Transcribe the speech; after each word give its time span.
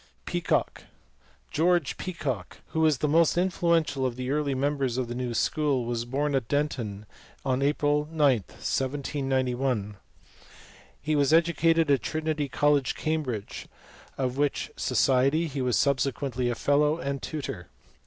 Peacock. 0.25 0.85
George 1.51 1.95
Peacock, 1.95 2.57
who 2.69 2.79
was 2.79 2.97
the 2.97 3.07
most 3.07 3.37
influential 3.37 4.03
of 4.03 4.15
the 4.15 4.31
early 4.31 4.55
members 4.55 4.97
of 4.97 5.07
the 5.07 5.13
new 5.13 5.35
school, 5.35 5.85
was 5.85 6.05
born 6.05 6.33
at 6.33 6.47
Denton 6.47 7.05
on 7.45 7.61
April 7.61 8.07
9, 8.11 8.17
1791. 8.37 9.97
He 10.99 11.15
was 11.15 11.31
educated 11.31 11.91
at 11.91 12.01
Trinity 12.01 12.49
College, 12.49 12.95
Cam 12.95 13.21
bridge, 13.21 13.67
of 14.17 14.37
which 14.39 14.71
society 14.75 15.45
he 15.45 15.61
was 15.61 15.77
subsequently 15.77 16.49
a 16.49 16.55
fellow 16.55 16.97
and 16.97 17.21
tutor. 17.21 17.67